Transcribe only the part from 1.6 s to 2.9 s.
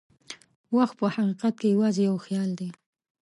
کې یوازې یو خیال دی.